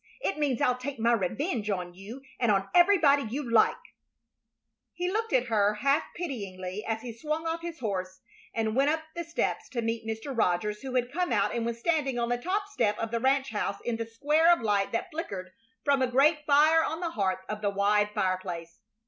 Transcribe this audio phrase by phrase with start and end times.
[0.21, 3.75] It means I'll take my revenge on you and on everybody you like."
[4.93, 8.19] He looked at her half pityingly as he swung off his horse
[8.51, 10.35] and went up the steps to meet Mr.
[10.35, 13.51] Rogers, who had come out and was standing on the top step of the ranch
[13.51, 15.51] house in the square of light that flickered
[15.83, 18.79] from a great fire on the hearth of the wide fireplace.